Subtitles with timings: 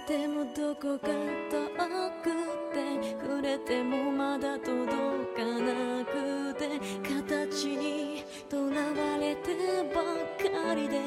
[0.00, 1.68] てもどこか遠
[2.22, 2.30] く
[2.72, 4.86] て触れてもまだ届
[5.36, 9.52] かなくて形にとらわれて
[9.94, 10.02] ば
[10.38, 10.98] かりで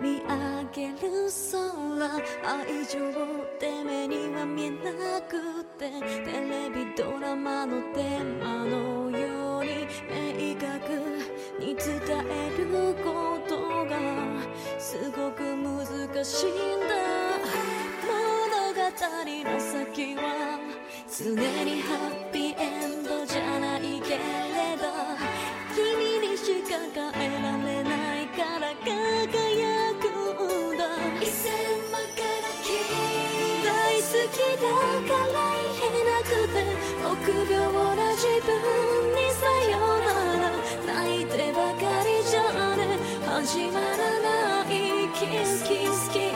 [0.00, 5.90] 見上げる空愛情って目には見えなくて
[6.24, 10.90] テレビドラマのテーマのように明確
[11.60, 13.96] に伝えることが
[14.80, 17.01] すごく難しいんだ
[18.92, 20.20] 物語の先は
[21.08, 24.20] 常にハッピーエンドじゃないけれ
[24.76, 24.84] ど
[25.72, 30.84] 君にしか変えられないから輝くんだ。
[31.22, 31.52] 一線
[31.90, 32.52] まから
[33.64, 34.68] 大好きだ
[35.08, 36.54] から言えなくて
[37.00, 37.64] 臆病
[37.96, 38.52] な自分
[39.16, 40.52] にさよなら。
[41.00, 42.38] 泣いてばかりじゃ
[42.76, 42.80] ね
[43.24, 44.68] 始まらない
[45.14, 46.31] キスキスキス。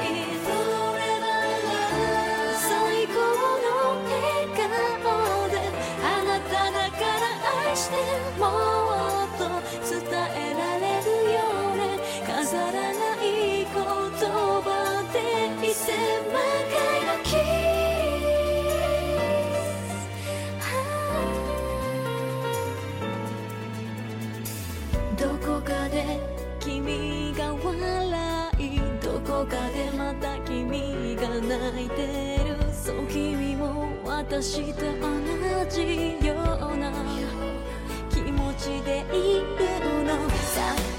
[31.80, 32.56] いてる。
[32.72, 35.08] そう君も私と同
[35.70, 36.92] じような
[38.10, 40.95] 気持ちでいるのさ。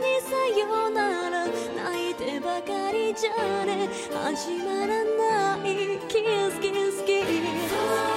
[0.00, 3.88] にさよなら泣いてばかりじゃね。
[4.24, 5.98] 始まらない。
[6.08, 8.09] キスキスキス。